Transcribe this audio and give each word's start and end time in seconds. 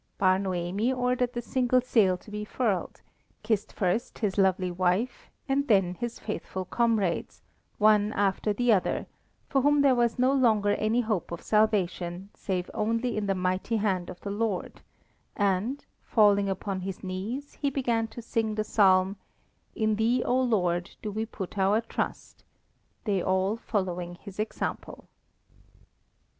Bar 0.17 0.39
Noemi 0.39 0.91
ordered 0.91 1.33
the 1.33 1.43
single 1.43 1.79
sail 1.79 2.17
to 2.17 2.31
be 2.31 2.43
furled, 2.43 3.01
kissed 3.43 3.71
first 3.71 4.17
his 4.17 4.35
lovely 4.35 4.71
wife, 4.71 5.29
and 5.47 5.67
then 5.67 5.93
his 5.93 6.17
faithful 6.17 6.65
comrades, 6.65 7.43
one 7.77 8.11
after 8.13 8.51
the 8.51 8.73
other, 8.73 9.05
for 9.47 9.61
whom 9.61 9.83
there 9.83 9.93
was 9.93 10.17
no 10.17 10.33
longer 10.33 10.71
any 10.71 11.01
hope 11.01 11.31
of 11.31 11.43
salvation 11.43 12.29
save 12.33 12.67
only 12.73 13.15
in 13.15 13.27
the 13.27 13.35
mighty 13.35 13.77
hand 13.77 14.09
of 14.09 14.19
the 14.21 14.31
Lord, 14.31 14.81
and, 15.35 15.85
falling 16.01 16.49
upon 16.49 16.79
his 16.79 17.03
knees, 17.03 17.53
he 17.61 17.69
began 17.69 18.07
to 18.07 18.23
sing 18.23 18.55
the 18.55 18.63
psalm: 18.63 19.17
"In 19.75 19.97
Thee, 19.97 20.23
O 20.25 20.41
Lord, 20.41 20.89
do 21.03 21.11
we 21.11 21.27
put 21.27 21.59
our 21.59 21.79
trust," 21.79 22.43
they 23.03 23.21
all 23.21 23.55
following 23.55 24.15
his 24.15 24.39
example. 24.39 25.05